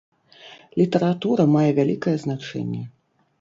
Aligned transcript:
Літаратура 0.81 1.45
мае 1.57 1.67
вялікае 1.81 2.15
значэнне. 2.25 2.81